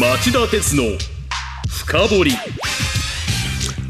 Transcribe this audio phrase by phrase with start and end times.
[0.00, 0.84] 町田鉄の
[1.68, 2.32] 深掘り。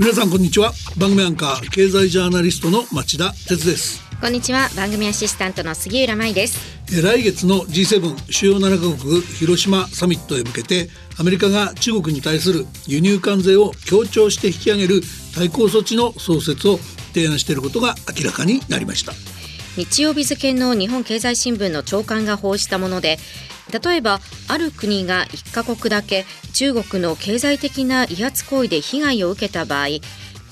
[0.01, 0.73] 皆さんこんにちは。
[0.99, 4.03] 番組アンカー経済ジャーナリストの町田鉄です。
[4.21, 4.69] こんにちは。
[4.75, 6.58] 番組アシスタントの杉浦舞です。
[6.92, 10.89] え来月の G7 主要7カ国広島サミットへ向けて
[11.21, 15.03] アメリカが中国に対する輸入関税を強調して引き上げる
[15.37, 16.79] 対抗措置の創設を
[17.14, 19.12] 提案していることが明らかになりました。
[19.77, 23.19] 日曜日付の日本経済新聞の長官が報じたもので
[23.73, 29.86] 例えばある国が1カ国だけ中国の経済的な威圧行為で被害を受けた場合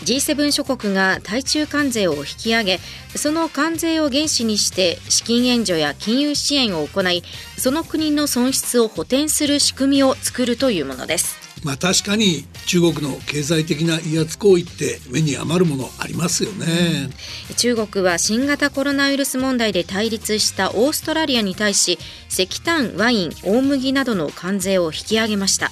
[0.05, 2.78] G7 諸国が対中関税を引き上げ
[3.14, 7.23] その関税を原資にして資金援助や金融支援を行い
[7.59, 11.40] その国の損失を補填する仕組みを作るというものです。
[11.64, 17.10] まあ確かに中国の経済的な威圧行為って目に余るものありますよね、
[17.50, 25.70] うん、中国は新型コロナウイルス問題で対立したオーストラリアに対し石炭ワイン大麦などの関税を引き上げました。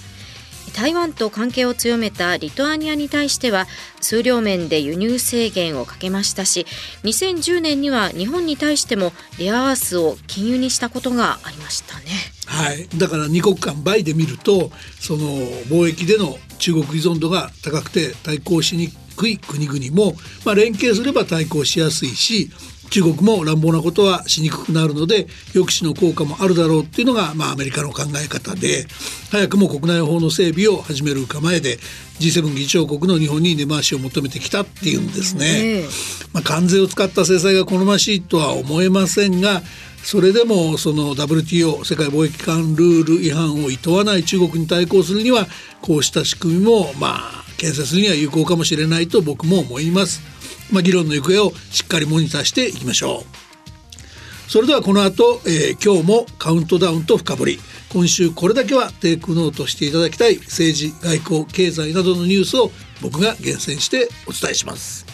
[0.79, 3.67] 台湾と関係を強めたリトアニアに対しては
[4.01, 6.67] 数量面で輸入制限をかけましたし
[7.03, 12.07] 2010年には日本に対してもレアアースを禁輸にしたことがありましたね。
[12.47, 14.71] はい、だから2国間倍で見ると
[15.01, 15.27] その
[15.67, 20.15] 貿易での中国依存度が高くて対抗しにくい国々も、
[20.47, 22.53] まあ、連携すれば対抗しやすいし
[22.91, 28.87] 中国も乱暴なことはしにくくなるので抑止の効果もあるだろうっていうのが、まあ、アメリカの考え方で
[29.31, 31.79] 早くも国内法の整備を始める構えで
[32.21, 35.85] G7 議長国の日本に根回しを求めてきたっていうんですね。
[36.33, 39.63] まあ、関税を使った制裁が好ましいとは思えませんが
[40.03, 45.47] それでもその WTO 世界貿易機関ルール違反を厭わない中国に対抗するには
[45.83, 50.23] こうした仕組みもまあ建設には有効かもしれないと僕も思います。
[50.71, 54.51] まあ、議論の行方をしっかりモニターしていきましょう。
[54.51, 57.61] それではこの後、えー、今日もカウントダウンと深掘り。
[57.91, 65.07] 今週これだけはテイクノートしていただきたい政治外交経済などのニュースを僕が厳選してお伝えします。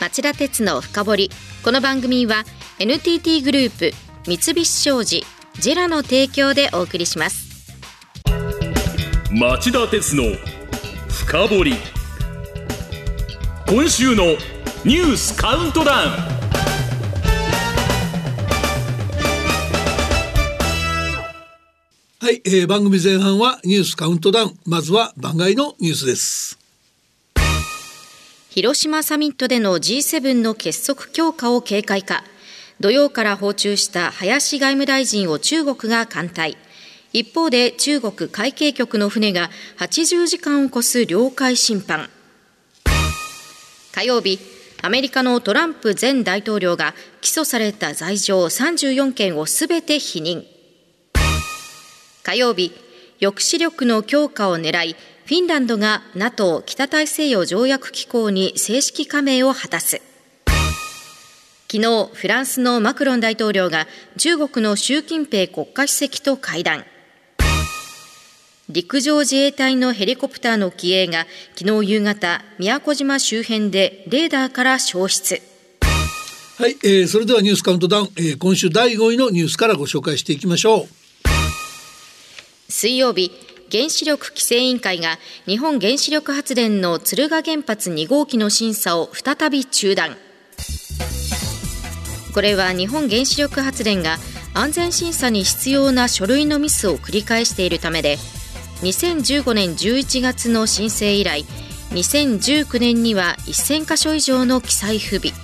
[0.00, 1.30] 町田鉄の深掘り。
[1.62, 2.44] この番組は
[2.78, 3.92] NTT グループ
[4.26, 5.24] 三菱商事
[5.58, 7.50] ジェラの提供でお送りします。
[9.30, 10.24] 町田鉄の
[11.08, 11.74] 深掘り
[13.70, 14.24] 今週の
[14.84, 16.10] ニュースカウントダウン。
[22.18, 24.58] はい、えー、番組前半はニュースカウントダウン。
[24.66, 26.58] まずは番外のニュースです。
[28.48, 32.24] 広島サミットでの G7 の結束強化を警戒か。
[32.80, 36.56] 土曜から訪中した林外務大臣を中国が艦隊
[37.12, 39.48] 一方で中国海警局の船が
[39.78, 42.10] 80時間を超す領海侵犯
[43.92, 44.38] 火曜日
[44.82, 50.44] アメリカのトランプ前大統領が起訴された罪状34件をすべて否認。
[52.22, 52.72] 火曜日
[53.20, 54.96] 抑止力の強化を狙い
[55.26, 60.00] フィンランドが NATO 北大西洋条約機構に正式加盟を果たす。
[61.70, 63.86] 昨日フランスのマクロン大統領が
[64.16, 66.84] 中国の習近平国家主席と会談。
[68.70, 71.26] 陸上自衛隊のヘリコプターの機影が
[71.56, 75.42] 昨日夕方宮古島周辺でレーダーから消失。
[76.56, 80.88] はい、えー、それではニュースカウントダウン、えー、今週第5位のニュースからご紹介していきましょう。
[82.68, 83.32] 水曜日
[83.72, 90.16] 原子力規制委員会が日本原子力発電の敦賀原発2号機の審査を再び中断。
[92.32, 94.18] これは日本原子力発電が
[94.54, 98.18] 安全審査に必要な書類のミスを繰り返しているためで
[98.82, 101.44] 2015年11月の申請以来
[101.90, 105.34] 2019年には1000箇所以上の記載不備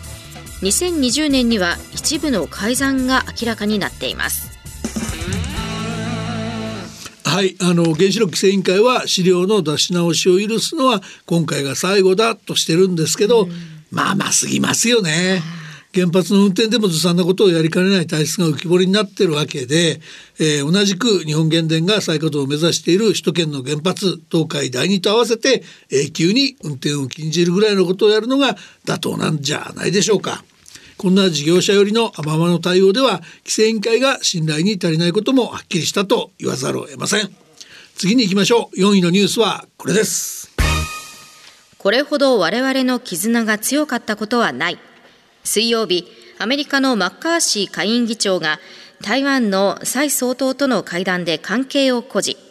[0.62, 4.56] 2020年には一部の改ざんが明らかになっています
[7.24, 13.50] はいあの原子力規制委員会は資料の出し直しを許すのは今回が最後だとしてるんですけど、うん、
[13.90, 15.42] まあまあ過ぎますよね。
[15.96, 19.98] 原発の運転でもずさんなことをやりかねない体質が浮き彫りになってるわけで、
[20.38, 30.44] えー、同じく日本原電が再稼働を目指している首都圏の原発東海第二と合わせて永久に運転を禁じるぐらいのことをやるのが妥当なんじゃないでしょうか。
[30.98, 37.30] こんな事業者寄りの甘々の対応では規制委員会が信頼に足りないこともはっきりしたと言わざるを得ません。
[37.96, 38.78] 次に行きましょう。
[38.78, 40.50] 4位のニュースはこれです。
[41.78, 44.78] これほど我々の絆が強かったことはない。
[45.46, 46.06] 水曜日、
[46.38, 48.58] アメリカのマッカーシー下院議長が
[49.00, 52.46] 台湾の蔡総統との会談で関係を誇示。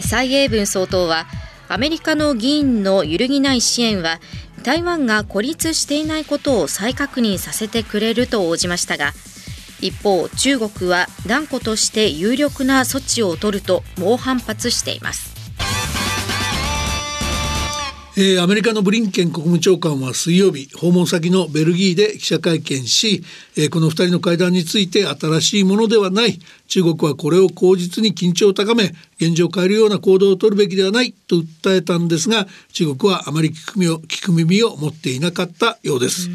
[0.00, 1.26] 蔡英文総統は
[1.68, 4.20] アメリカの議員の揺るぎない支援は
[4.62, 9.12] 台湾が孤立していないことを再確認させてくれると応じましたが
[9.80, 15.37] 一方中国は断固として有力な措置を取ると猛反発しています
[18.20, 23.22] えー、アメリカのブリンケン国務長官は水曜日訪問先のベルギーで記者会見し、
[23.56, 26.40] えー、この2人の会談について新しいものではない。
[26.66, 36.30] 中国はこれを口実に緊張を高め現状を変えるような行動を取るべきではないと訴えたんですが中国はあまり聞く耳を聞く耳を持っていなかったようです。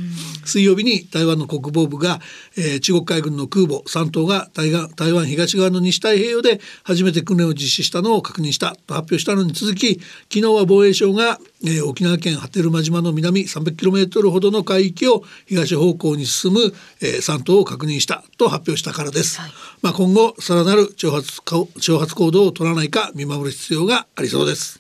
[0.46, 2.20] 水曜日に台湾の国防部が、
[2.58, 10.00] えー、中国海軍の空母3島が台台湾東側の西太平洋で初めて訓練を実施したのを確認したと発表したのに続き
[10.32, 19.40] 昨日は防衛省が、えー、沖縄県波照間島の南 300km ほどの海域を東方向に進む、えー、3島を確認したと発表したからです。
[19.40, 19.52] はい、
[19.82, 24.80] まあ、今後さらなる挑発挑発行動を取らないか見守る必要がありそうです。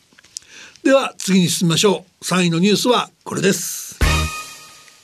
[0.84, 2.24] では次に進みましょう。
[2.24, 3.98] 3位のニュースはこれです。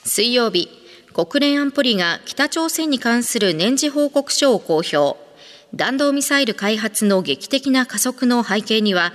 [0.05, 0.69] 水曜日
[1.13, 5.17] 国連安保理が北朝鮮に関する年次報告書を公表
[5.75, 9.13] 弾道ミサイル開発の劇的な加速の背景には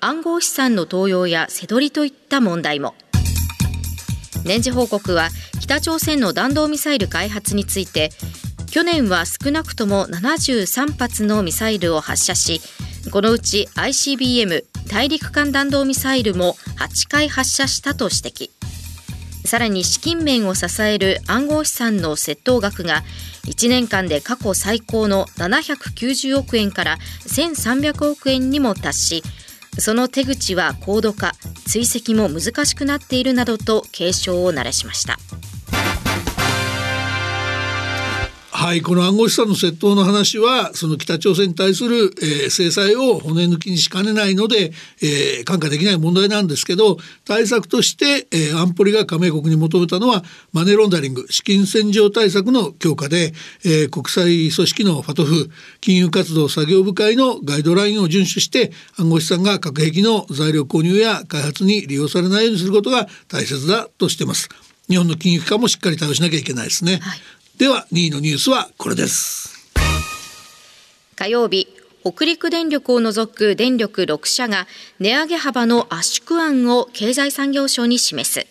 [0.00, 2.94] 暗号資産の盗用やせどりといった問題も
[4.44, 5.30] 年次報告は
[5.60, 8.10] 北朝鮮の弾道ミサイル開発について
[8.70, 12.60] 去年は少なくとも73発のミサイルを発射し
[13.10, 18.50] このうち ICBM 大陸間弾道ミサイルも8回発射したと指摘
[19.46, 23.02] さらに資金面を支える暗号資産の窃盗額が
[23.44, 29.22] 1年間で過去最高の790億円から1300億円にも達し
[29.78, 31.32] その手口は高度化
[31.66, 35.18] 追跡も難しくなっているなどと警鐘を鳴らしました。
[38.64, 44.72] はいこの暗号資産の窃盗の話はその北朝鮮に対する、えー、制裁を骨抜きにしかねないので、
[45.02, 46.96] えー、看過できない問題なんですけど
[47.26, 50.24] 対策として、えー、安保理が加盟国に求めたのは
[50.54, 53.34] マネーロンダリング資金洗浄対策の強化で、
[53.66, 55.50] えー、国際組織のファトフ
[55.82, 64.48] 金融活動作業部会のガイドラインを遵守して暗号資産が核兵器の材料購入や開発に利用されないようにすることが大切だとしてます。
[64.88, 67.00] 日本の金融機関もしっかり対応しなきゃいけないですね。
[67.02, 67.20] はい
[67.58, 69.70] では2位のニュースはこれです。
[71.14, 71.68] 火曜日
[72.04, 74.66] 北陸電力を除く電力6社が
[74.98, 78.46] 値上げ幅の圧縮案を経済産業省に示す。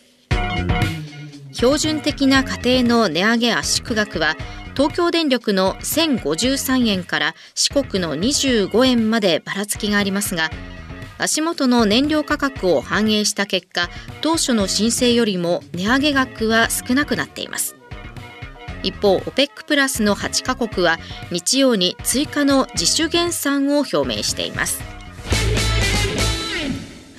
[1.51, 4.38] 標準的な家庭の値上げ圧縮額は
[4.73, 10.50] 東京電力の1053円から四国の25円までばらつきがありますが
[11.19, 13.89] 足元の燃料価格を反映した結果
[14.21, 17.75] 当初の申請よりも値上げ額は少なくなっています。
[18.83, 21.00] 一方 OPEC プラスの8カ国は
[21.31, 24.83] 日曜に追加の自主減産を表明しています。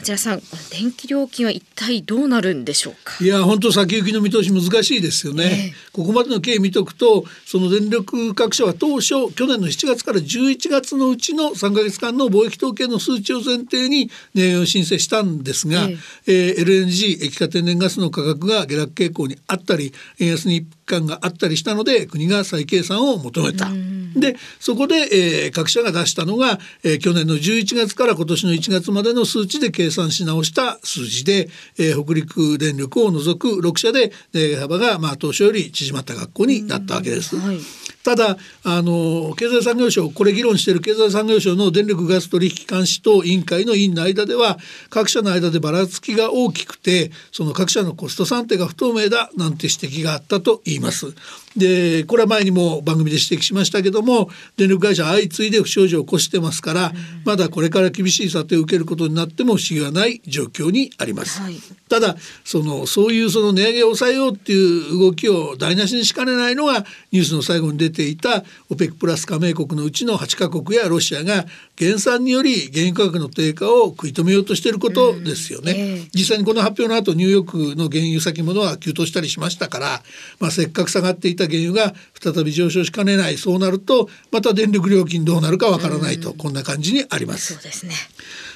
[0.04, 3.24] 町田さん電気料金は一体どうなるんでしょうか？
[3.24, 23.68] いや本当先行きの見通し難しいですよね、えー、ここまでの経緯見とくとその電力各社は当初去年の7月から11月のうちの3か月間の貿易統計の数値を前提に値上げを申請したんですが、えー、えー、LNG 液化天然ガスの価格が下落傾向にあったり円安に感があったりしたので国が再計算を求めた。
[24.14, 31.48] でそこで、えー、各社が出したのが、えー、去年の11月から今年の1月までの数値で計算し直した数字で、
[31.78, 37.36] えー、北陸電力を除く6社で値上げ幅が、まあ、当初より縮まった学校になったわけです。
[37.36, 37.58] はい
[38.04, 44.58] ただあの経済産業省これ議論している経済産業省の電力ガス取引監視等委員会の委員の間では
[44.90, 51.14] 各社の間でばらつきが大きくてその各社のコスト算定が不透明だなんて指摘があったと言います。
[51.56, 56.92] でこれは前にも番組で指摘しましたけども電力会社相次いで不祥事を起こしてますから、
[57.24, 61.40] まだこれから厳しい査定を受けることになっても不思議はない状況にあります。
[61.40, 61.56] はい、
[61.88, 75.82] ただそのそういうその値上げを抑えようっていう動きを台無しにしかねないのがニュースの最後に出ていた OPEC プラス加盟国のうちの8カ国やロシアが減産により原油価格の低下を食い止めようとしていることですよね、うんえ。
[75.96, 80.02] ー、実際にこの発表の後ニューヨークの原油先物は急騰したりしましたから、
[80.38, 87.54] まあ、せっかく下がっていた原油が再び上昇しかねないそうなるとまた電力料金どうなるかわからないと、うん、こんな感じにあります。
[87.54, 87.94] そうですね。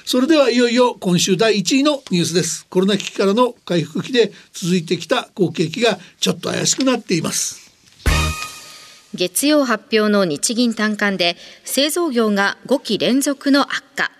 [0.05, 2.65] それではいよいよ今週第1位のニュースです。
[2.69, 7.68] コロナ危機からの回復期で続いてきた好景気がちょっと怪しくなっています
[9.15, 11.35] 月曜発表の日銀短観で
[11.65, 14.11] 製造業が5期連続の悪化。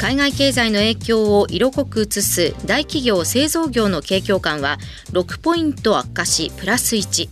[0.00, 4.78] 海外経済の影響を色濃く映す大企業製造業の景況感は
[5.12, 7.28] 6ポイント悪化しプラス1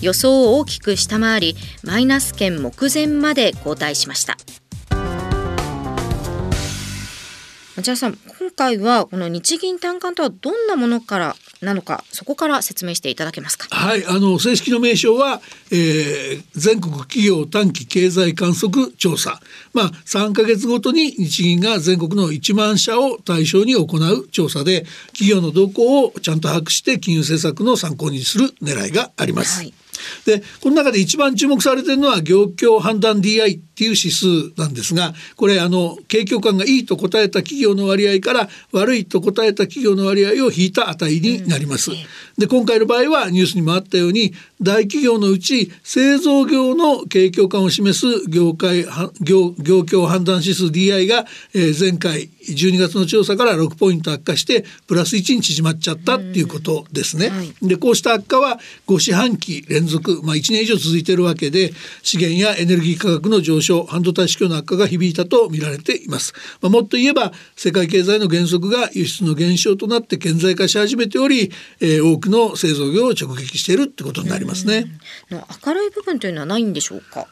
[0.00, 4.36] 予想を大きく下回りマイナス圏目前まで後退しました。
[7.76, 13.66] 町田さん今回はこの日銀短観とはどんなものからなのかそこから説明していただけますか？
[13.74, 15.40] はいあの正式の名称は、
[15.72, 19.40] えー、全国企業短期経済観測調査。
[19.72, 29.58] まあ3か月ごとに日銀が全国の1万社を対象に行う調査で企業の動向をちゃんと把握して金融政策の参考にする狙いがあります。
[29.58, 29.74] はい
[30.24, 34.26] でこの中で一番注目されているのは業況判断 DI っていう指数
[34.56, 41.90] なんですがこれあの景況感がいいと答えた企業の割合から悪いと答えた企業の割合を引いた値になります。
[42.36, 48.84] で今回の場合はニュースにもあったように大企業のうち製造業の景況感を示す業界
[49.20, 57.28] 業業況判断指数 DI が、えー、前回12月の調査から6ポイント悪化してプラス1に縮まっちゃったっていうことですね。
[57.28, 61.72] はい、でこうした悪化は5四半期連続、まあ、1年以上続いているわけで
[62.02, 66.32] 資源やエネルギー価格の上昇半導体市況の悪化が響いたと見られています。
[66.60, 74.86] まあ、もっと言えば世界経済の減速が輸出の減少となって顕在化し始めており、えー、多くの製造業を直撃しているってことになりますね。
[75.64, 77.26] 明るい部分というのはないんでしょうか？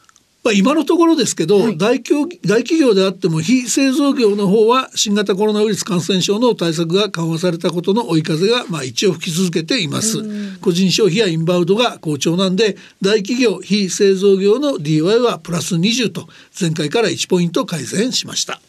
[0.45, 10.19] まあ、今のところですけど、はい、大企業大企業であっても非製造業の方は新型コロナウイルス感染症の対策が緩和されたことの追い風がまあ一応吹き続けています。
[10.61, 16.29] 個人消費やインバウンドが好調なんで大企業非製造業の DY はプラス20と
[16.61, 18.61] 前回から1ポイント改善しました。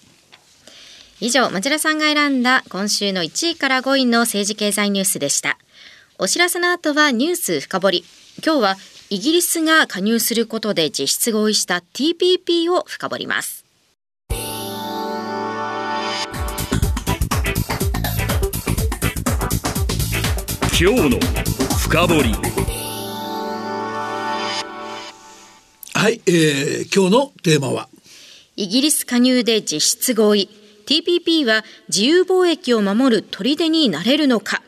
[1.19, 5.59] 以上町田さんが選んだ今週の1位から5位の政治経済ニュースでした。
[6.17, 8.05] お知らせの後はニュース深掘り。
[8.45, 8.75] 今日は
[9.09, 13.65] イギリスが加入することで実質合意した TPP を深掘ります。
[20.79, 21.19] 今日の
[21.79, 22.35] 深掘り。
[25.95, 27.89] はい、えー、今日のテーマは？
[28.55, 30.49] イギリス加入で実質合意。
[30.85, 34.61] TPP は自由貿易を守る砦になれるのか？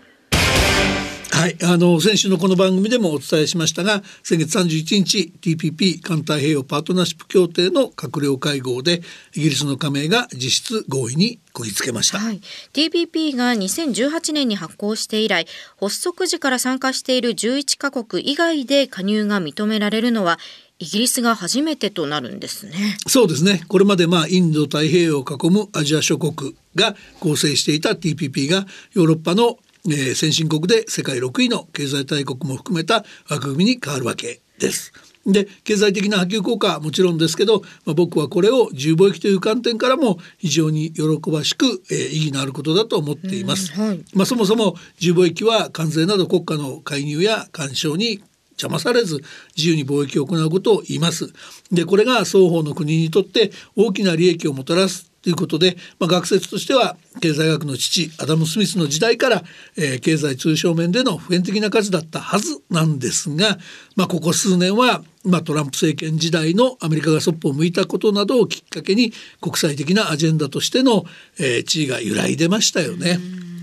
[1.31, 9.01] はい、あの先週のこの番組でもお伝えしましたが先月31日 TPP 環太平洋パートナーシップ協定の閣僚会合で
[9.35, 12.41] イギリスの加盟が実質合意にこぎつけました、はい、
[12.73, 15.45] TPP が2018年に発行して以来
[15.79, 20.39] 発足時から参加している11カ国以外で加入が認められるのは
[20.79, 22.97] イギリスが初めてとなるんですね。
[23.05, 23.63] そうですね。
[23.67, 29.59] これまでまあインド太平洋を囲むアジア諸国が構成していた TPP がヨーロッパの
[29.91, 34.93] えー、先進国で世界6位の経済大国も含めた枠組みに変わるわけです。
[35.25, 43.71] で経済的な波及効果はもちろんですけど、まあ、僕はこれを自由貿易という観点からも非常に喜ばしく、えー、意義のあることだと思っています。
[43.73, 49.21] はい、まあ、そもそも自由貿易は関税など国家の介入や干渉に邪魔されず
[49.55, 51.31] 自由に貿易を行うことを言います。
[51.71, 59.43] でこれが双方の国にとって大きな利益をもたらすということで、まあ、学説としては経済学の父アダム・スミスの時代から、
[59.77, 63.57] えー、経済通商面での普遍的な価値だったはずなんですが、
[63.95, 69.11] まあ、ここ数年は、まあ、トランプ政権時代のアメリカがそっぽを向いたことなどをきっかけに
[69.41, 71.03] 国際的なアジェンダとしての、
[71.39, 73.19] えー、地位が揺らいでましたよね。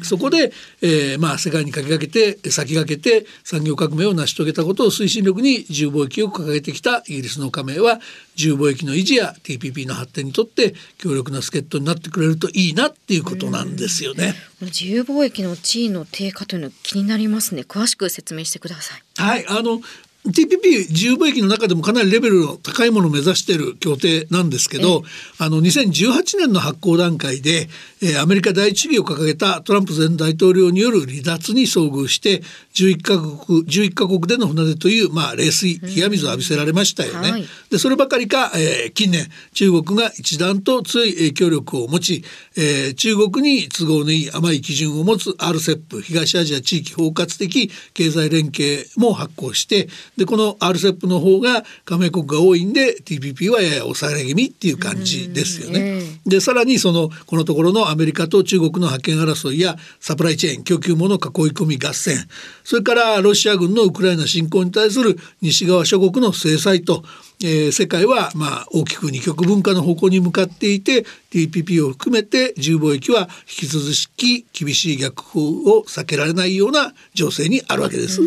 [0.07, 8.01] そこで、えー、まあ世界に先駆けて先駆けて産業革命を成し遂げたことを推進力に自由貿易を掲げてきたイギリスの加盟は
[8.37, 14.35] 自由貿易の維持や TPP の発展にとって強力な助っ人になってくれるといいなっていうことなんですよね。
[14.63, 17.63] 自由貿易の地位の低下というの気になりますね。
[17.63, 19.03] 詳しく説明してください。
[19.19, 19.81] はい、あの
[20.27, 25.03] TPP 自由貿易の中でもかなりレベルの高いものを目指している協定なんですけど、
[25.39, 27.69] あの2018年の発行段階で、
[28.03, 32.43] えー、アメリカ第一主義を掲げたトランプ前大統領による離脱に遭遇して
[32.75, 37.31] 11カ国11カ国での船出という、まあ、冷水冷や水を浴びせられましたよね。
[37.31, 42.25] はい、でそればかりか、えー、近年中国が一段と強い影響力を持ち、
[42.57, 56.01] えー、中国に都合のいい甘い基準を持つ RCEP 東アジア地域包括的経済連携も発行してでこの RCEP の方が加盟国が多いんで TPP はやや抑え気味っていう感じですよね。
[56.27, 61.21] でさらにそのこのところのアメリカと中国の覇権争いやサプライチェーン供給網の囲い
[61.53, 62.17] 込み合戦
[62.65, 67.05] それからロシア軍のウクライナ侵攻に対する西側諸国の制裁と
[67.43, 73.85] えー、世界はまあ大きく二極文化の方向に向かっていて TPP を含めて自由貿易は引き続
[74.17, 78.21] き厳しい逆風を避けられないような情勢にあるわけです。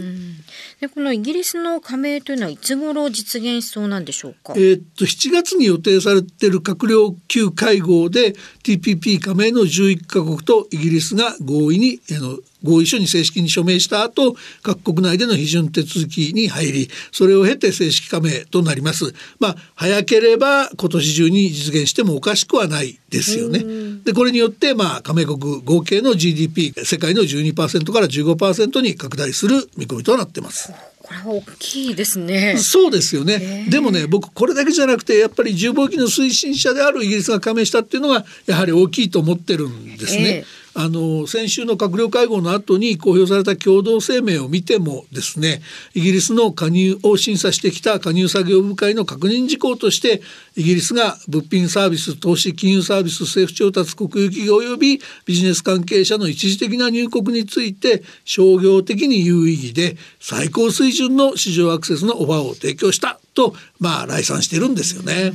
[0.80, 4.54] でこのイギリスの加盟というのはいつ頃実現しそうなんでしょうか？
[4.56, 23.64] えー、っと7月に予定されている閣僚級会合で TPP 加盟の11カ国とイギリスが合意にあの合意書に正式に署名した後各国内での批准手続きに入りそれを経て正式加盟となりますまあ早ければ今年中に実現してもおかしくはないですよね
[24.04, 32.56] でこれによってまあ加盟国合計の GDP 世界の12%から15%に拡大する見込みとなってますこれは大きいですね。
[32.58, 33.66] そうですよね。
[33.68, 40.22] でもね、僕これだけじゃなくて、やっぱり重貿易の推進者であるイギリスが加盟したっていうのがやはり大きいと思ってるんですね。
[40.30, 45.62] えーあの先週の閣僚会合の後に公表された共同声明を見てもですね
[45.94, 50.22] イギリスの加入を審査してきた加入作業部会の確認事項として
[50.56, 65.34] イギリスが物品サービス投資金融サービス政府調達国有企業及びビジネス関係者の一時的な入国について商業的に有意義で最高水準の市場アクセスのオファーを提供したとまあ来賛してるんですよね。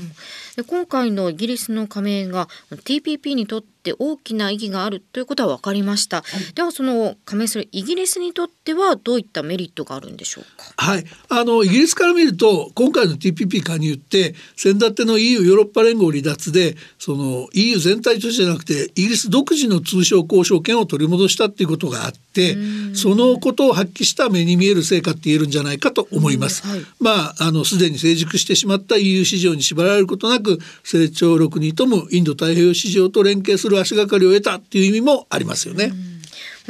[0.57, 10.73] で今回のイギリスの加盟が TPP にとって大きな意義があるということは分かりました、はい、ではその加盟するイギリスにとってはどういったメリットがあるんでしょうか？
[10.76, 11.05] はい。
[11.29, 22.57] あのイギリスから見ると今回の TPP 加入って先だっての EU ヨーロッパ連合離脱でその EU 全体としてじゃなくてイギリス独自の通商交渉権を取り戻したっていうことがあって
[22.95, 26.67] そのことを発揮した目に見える成果って言えるんじゃないかと思います。
[26.67, 35.93] はい、まああのすでに成熟してしまった EU 市場に縛られることなく成長力に富むインド太平洋市場と連携する足がかりを得たっていう意味もありますよね。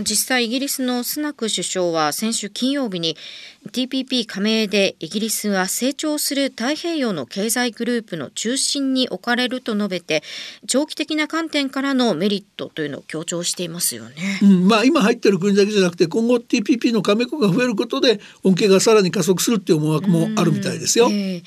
[0.02, 3.16] 実際イギリスのスナク首相は先週金曜日に
[3.70, 10.24] TPP 加盟でイギリスは成長する太平洋の経済グループの中心に置かれると述べて
[10.66, 21.06] 長期的な観点からのメリットというのを強調していますよね、うん、まあ今入ってる国だけじゃなくて今後 TPP の加盟国が増えることで恩恵がさらに加速するっていう思惑もあるみたいですよ。
[21.10, 21.42] えー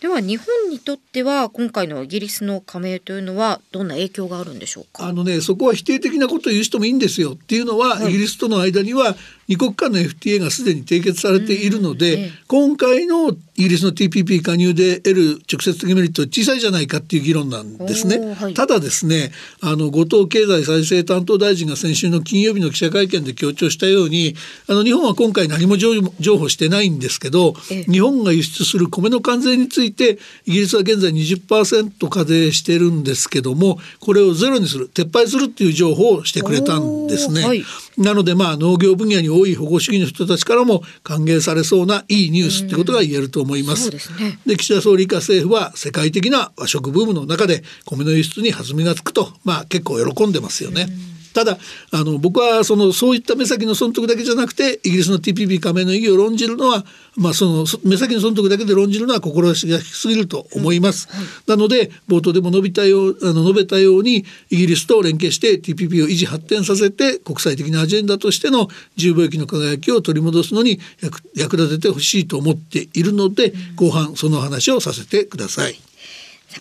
[0.00, 5.06] では日本にとっては今回のイギリスの加盟というのはどんな影響があるんでしょうか？
[5.06, 7.32] あのねそこは否定的なことを言う人もいいんですよ。
[7.32, 9.16] っていうのは、はい、イギリスとの間には
[9.48, 18.34] 二国間の FTA がすでに締結されているので、今回のイギリスの TPP 加入で得る直接的メリットは小さいじゃないかっていう議論なんですね。
[18.34, 24.34] はい、ただですねあの後藤経済再生担当大臣が先週の金曜日の記者会見で強調したように
[24.68, 26.02] あの日本は今回何も譲
[26.38, 37.42] 歩してないんですけど日本が輸出する米の関税についてイギリスは現在20%課税してるんですけどもこれをゼロにする撤廃するっていう情報をしてくれたんですね。
[37.42, 37.64] はい、
[37.96, 43.90] なのでまあ農業分野に多い保護主義の人たちからも歓迎されそうないいニュースってことが言えると思います。
[43.90, 43.98] で、
[44.44, 50.88] ね、岸田総理以下政府は世界的な和食ブームの中で米の輸出に弾みがつくとまあ結構喜んでますよね。
[51.36, 51.58] ただ
[51.92, 56.82] あの僕はそのそういった目先の損得だけじゃなくてイギリスの TPP 加盟の意義を論じるのは、
[57.14, 61.08] まあ、その目先の損得だけで論じるのは志が低すぎると思います。
[61.12, 75.78] うんはい、なので冒頭でも述べたようあの述べたようにイギリスと連携して TPP を維持発展させて国際的なアジェンダとしての自由貿易の輝きを取り戻すのに役役立ててほしいと思っているので、うん、後半その話をさせてください。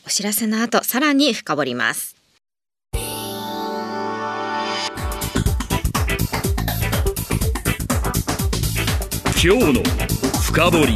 [0.06, 2.15] お知らせの後さらに深掘ります。
[9.48, 9.84] 今日の
[10.42, 10.96] 深掘り。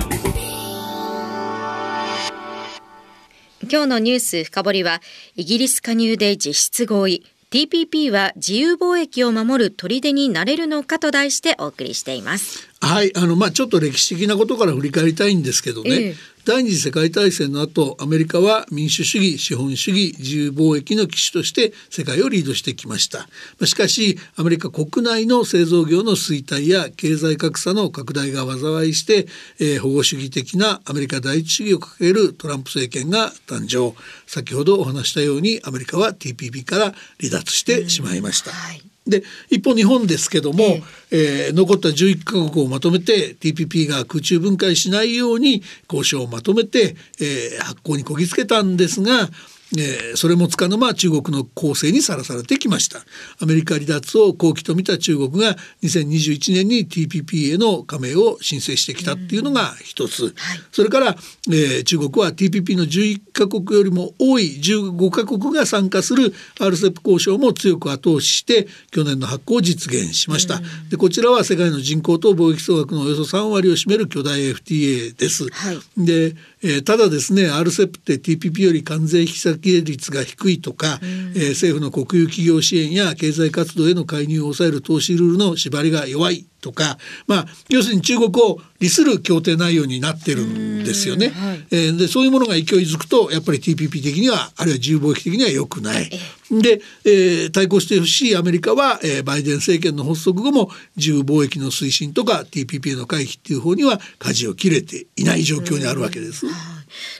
[3.61, 5.03] 今日のニュース深掘りは
[5.35, 7.27] イギリス加入で実質合意。
[7.51, 12.67] TPP は自由貿易を守る砦になれるのかと題してお送りしています。
[12.81, 16.15] はいあのまあちょっと歴史的なことから振り返りたいんですけどね、え
[16.49, 23.27] 第二次世界大戦の後アメリカは民主主義資本主義自由貿易の基種として世界をリードしてきました。
[23.67, 29.27] しかしアメリカ国内の製造業の衰退や経済格差の拡大が災いして、
[29.59, 33.95] えー、保護主義的なアメリカ第一主義を掲げるトランプ政権が誕生。
[34.25, 38.49] 先ほどお話したようにアメリカは TPP から離脱してしまいました。
[38.49, 38.88] はい。
[39.09, 40.63] で一方日本ですけども、
[41.11, 41.51] ええ。
[41.51, 49.29] ー、残った11カ国をまとめて TPP が空中分解しないように交渉をまとめて、えー、発行にこぎつけたんですが
[49.77, 52.99] えー、それもつかの間中国の攻勢にさらされてきました。
[53.41, 91.29] アメリカ離脱を好機と見た中国が2021年に TPP への加盟を申請してきたっていうのが一つ、うんはい、それから、えー、中国は TPP の11カ国よりも多い15カ国が参加する RCEP 交渉も強く後押しして去年の発行を実現しました、うん、でこちらは世界の人口と貿易総額のおよそ3割を占める巨大 FTA です、はい、でえー、ただですね RCEP って TPP より関税引き下げ率が低いとか、うん、えー、政府の国有企業支援や経済活動への介入を抑える投資ルールの縛りが弱いとか、まあ、要するに中国を利する協定内容になってるんですよね。
[91.29, 96.09] はい、えー、でそういうものが勢いづくとやっぱり TPP 的にはあるいは自由貿易的には良くない。
[96.51, 106.45] で、えー、対抗してほしいアメリカは、えー、バイデン政権の発足後も自由貿易の推進とか TPP の回避っていう方には舵を切れていない状況にあるわけです。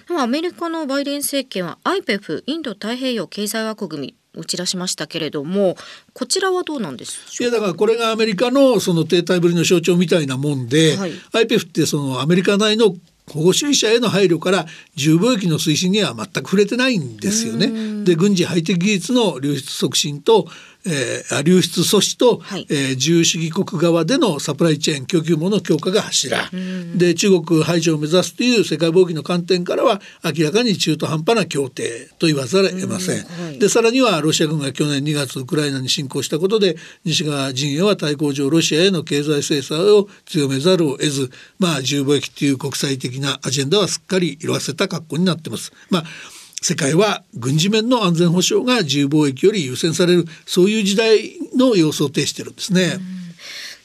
[0.08, 5.76] でもアメリカのバイデン政権は IPEF インド太平洋経済枠組み打ち出しましたけれども
[6.14, 12.96] こちらはどうなんですいやだからこれがアメリカのその停滞ぶりの象徴みたいなもんで、はい、IPEF ってそのアメリカ内の
[13.30, 14.66] 保護主義者への配慮から
[14.98, 18.04] 自由貿易の推進には全く触れてないんですよね。
[18.04, 20.48] で軍事ハイテク技術の流出促進と
[20.86, 26.50] えー、流出阻止と、はい、えー、自由主義国側でのサプライチェーン供給網の強化が柱
[26.96, 33.26] で中国排除を目指すという世界貿易の観点からは明らかに中途半端な協定と言わざるを得ません。
[33.26, 45.72] はい、でさらにはロシア軍が去年2月ウクライナに侵攻したことで西側陣営は対抗上ロシアへの経済制裁を強めざるを得ず、まあ、自由貿易という国際的なアジェンダはすっかり色あせた格好になってます。
[45.90, 46.04] まあ
[46.62, 53.00] 世界は軍事面の安全保障が自由貿易より優先されるそういう時代の様相を呈してるんですね。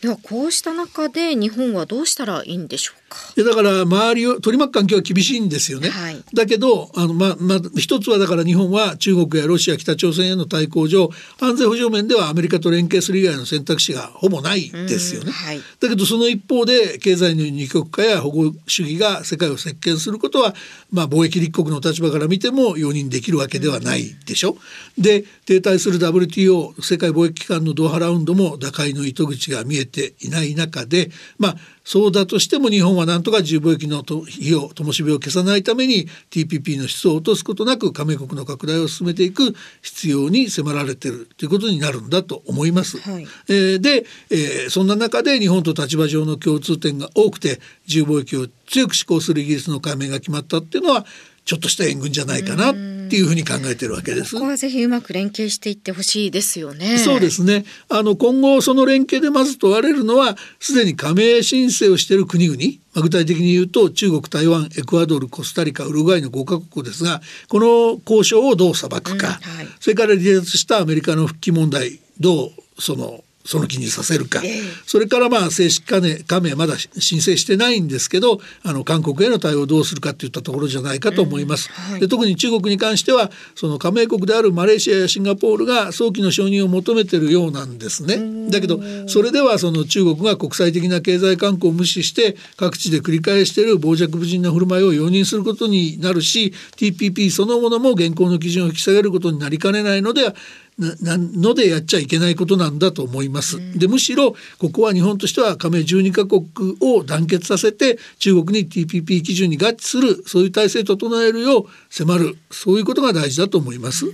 [0.04, 3.04] ではこうした中で日本はどうしたらいいんでしょう
[3.36, 5.88] でだから周りを取り巻く環境は厳しいんですよね。
[5.88, 15.32] はい、だけどあの、まま一つはだから日本は中国やロシア北朝鮮への対抗上安全保障面ではアメリカと連携する以外の選択肢がほぼないですよね。
[15.32, 20.54] はい、だけどその一方で経済の二極化や保護主義が世界を席巻することは、
[20.92, 24.56] まあ、貿易立国の立場から見ても容認できるわけではないでしょ。
[24.98, 42.98] で停滞する WTO 世界貿易機関のドーハラウンドも打開の糸口が見えていない中でまあそうだとしても日本はなんとか自由貿易の火を灯火を消さないために TPP の質を落とすことなく加盟国の拡大を進めていく必要に迫られているということになるんだと思います。
[42.98, 51.04] はい、えー、で、えー、そんな中で日本と立場上の共通点が多くて自由貿易を強く志向するイギリスの加盟が決まったっていうのは
[51.44, 54.34] ちょっとした援軍じゃないかなっていうふうに考えてるわけです。
[54.34, 56.98] ここはぜひうまく連携していってほしいですよね。
[56.98, 57.64] そうですね。
[57.88, 62.58] あの今後その連携でまず問われるのはすでに加盟申請をしている国々。
[62.94, 81.70] まあ、具体的に言うと中国台湾エクアドルコスタリカウルグアイの5カ国ですがこの交渉をどう裁くか、うんはい、それから離脱したアメリカの復帰問題どうそのその気にさせるか、えー、それからまあ正式加盟加盟まだ申請してないんですけどあの韓国への対応をどうするかといったところじゃないかと思います。
[81.88, 88.50] うんはい、で特に中国に関してはその加盟国であるマレーシアやシンガポールが早期の承認を求めてるようなんですね。
[88.50, 100.34] だけどそれではその中国が国際的な経済慣行を無視して各地で繰り返している傍若無人な振る舞いを容認することになるし TPP そのものも現行の基準を引き下げることになりかねないのでは
[100.78, 103.58] なのでやっちゃいけないことなんだと思います。
[103.78, 114.06] でむしろここは日本としては加盟12カ国を団結させて中国に TPP 基準に合致するそういう体制を整えるよう迫るそういうことが大事だと思います。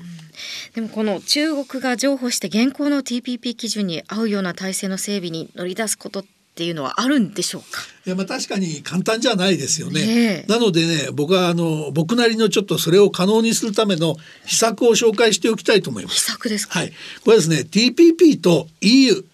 [0.75, 7.81] でもこの中国が譲歩して現行の TPP 基準に合うような体制の整備に乗り出すことっていうのはあるんでしょうか？
[8.07, 10.05] いやまあ確かに簡単じゃないですよね。
[10.05, 16.17] ねなのでね僕はあの僕なりのちょっとそれを可能にするための秘策を紹介しておきたいと思います。
[16.17, 16.93] 秘策ですはい。
[17.25, 19.25] これですね TPP と EU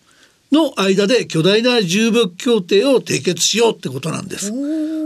[0.52, 4.52] の間で巨大な重武協定を締結しようってことなんです。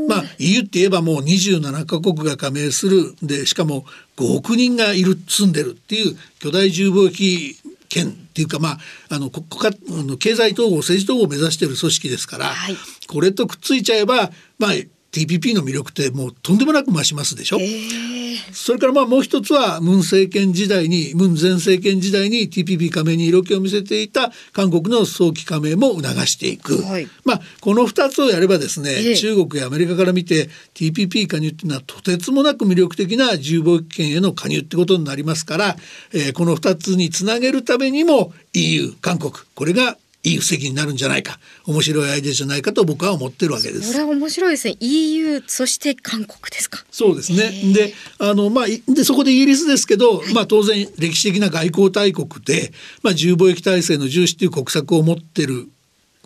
[0.09, 3.85] まあ EU って言えばもう27カ国が加盟するでしかも
[4.17, 7.57] 5億人がいる住んでるっていう巨大重貿易
[7.91, 8.79] 圏っていうかまあ
[9.11, 9.71] あの国家
[10.07, 12.77] の経済統合政治統合を目指している組織ですから、はい、
[13.07, 14.71] これとくっついちゃえばまあ
[15.13, 17.59] TPP の魅力ってもうとんでもなく増しますでしょ？
[18.53, 35.77] それからまあもう一つはムン政権時代にムン前政権時代に TPP 加盟に色気を見せていた韓国の早期加盟も促していく、はい、まあこの2つをやればですね、中国やアメリカから見て TPP 加入っていうのはとてつもなく魅力的な自由貿易圏への加入ってことになりますから、
[36.13, 39.33] えー、この2つにつなげるためにも EU 韓国。
[39.55, 43.93] これがいい布石になるんじゃないか面白いアイデアじゃないかと僕は思ってるわけです。
[43.93, 44.77] これは面白いですね。
[44.81, 46.85] EU そして韓国ですか？
[46.91, 47.73] そうですね。
[47.73, 55.69] であのまあでそこでイギリスですけど、はい、まあ当然歴史的な外交大国でまあ自由貿易体制の重視という国策を持ってる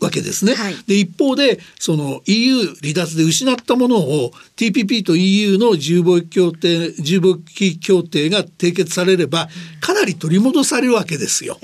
[0.05, 0.55] わけですね。
[0.55, 9.49] はい、で一方でその EU 離脱で失ったものを TPP と EU の自由貿易協定自由貿易協定が締結されれば
[9.81, 11.59] かなり取り戻されるわけですよ。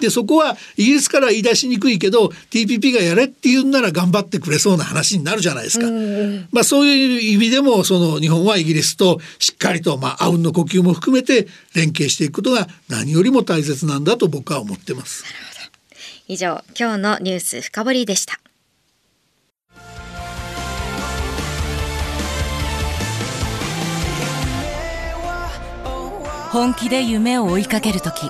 [0.00, 5.86] でそこはイギリスから言い出しにくいけど TPP がやれって言うんなら頑張ってくれそうな話になるじゃないですか。
[6.52, 15.24] まあそういう意味でもその日本はイギリスとしっかりとまああうんの呼吸も含めて連携していくことが何よりも大切なんだと僕は思ってます。
[16.28, 18.40] 以上、今日のニュース深掘りでした。
[26.50, 28.28] 本気で夢を追いかける時。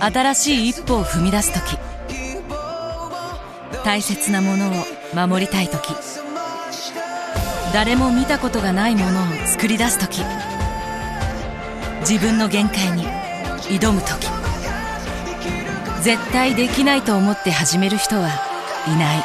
[0.00, 1.78] 新しい一歩を踏み出す時。
[3.84, 4.72] 大切なものを
[5.14, 5.94] 守りたい時。
[7.72, 10.20] 誰も見たことがないものを作り出す時。
[12.00, 13.06] 自分の限界に
[13.68, 14.41] 挑む時。
[16.02, 18.28] 絶対できないと思って始める人は
[18.88, 19.24] いない。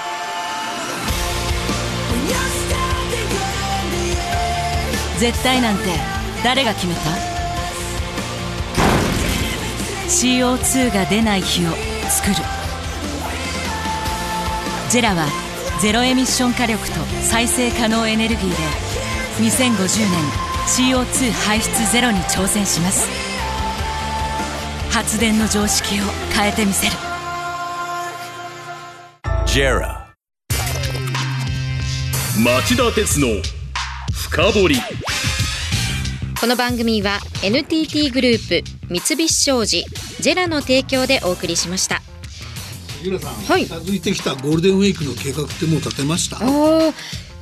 [5.17, 5.83] 絶対なんて
[6.43, 6.99] 誰が決めた
[10.07, 11.71] ？CO2 が出ない日を
[12.09, 12.35] 作る。
[14.91, 15.25] ジェラは
[15.81, 18.55] ゼロエミッション火力と再生可能エネルギーで
[19.39, 19.71] 2050
[20.11, 20.21] 年
[20.67, 23.26] CO2 排出ゼロに挑戦します。
[24.91, 26.03] 発電の常識を
[26.35, 26.93] 変えてみせる。
[29.45, 30.07] JERA
[32.43, 33.27] 町田鉄の
[34.13, 34.75] 深掘り。
[36.39, 39.85] この番組は NTT グループ三菱商事
[40.19, 42.01] ジェラの提供でお送りしました。
[42.99, 43.65] 杉浦さん、はい。
[43.65, 46.37] 近づいてきたゴールデンウィークの計画ってもう立てました？
[46.37, 46.93] おー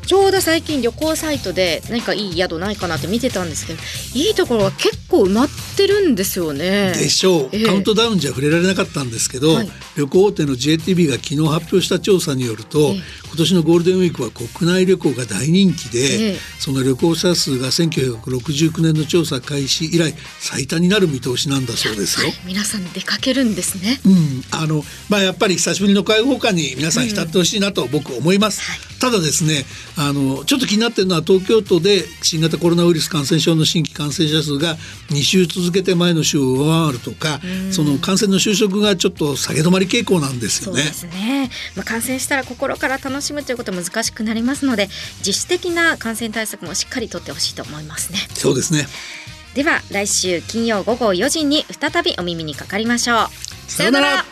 [0.05, 3.79] ちょうど最近旅行サイトで何かいい宿ないかなって見てたんですけど
[4.13, 6.93] いいところは結構埋まってるんですよね。
[6.93, 7.65] でしょう、ええ。
[7.65, 9.69] カウントダウンじゃ触れられなかったんですけど、はい。
[9.97, 13.01] 旅行大手の JTB が昨日発表した調査によると、ええ。
[13.27, 16.37] 今年のゴールデンウィークは国内旅行が大人気で、ええ。
[16.59, 22.31] その旅行者数が1969年の調査開始以来最多になる見通しなんだそうですよ。
[22.45, 23.99] 皆さん出かけるんですね。
[24.05, 28.61] うん、あのまあやっぱり久しぶりの開放感に皆さん浸ってほしいなと僕思います、
[28.99, 29.65] ただですね
[29.97, 34.75] あのちょっと気になってるのは東京都で新型コロナウイルス感染症の新規感染者数が
[35.09, 37.39] 2週続けて前の週を上回るとか、
[37.71, 40.81] その感染の収束がちょっと下げ止まり傾向なんですよね。
[40.81, 48.19] そうですね、まあ、感染したら心から楽しむということは難しくなりますので自主的な感染対策もしっかりとってほしいと思いますね。
[48.33, 48.87] そうですね。
[49.53, 53.29] では来週金曜午後4時に再びお耳にかかりましょ
[53.67, 53.71] う。
[53.71, 54.25] さようなら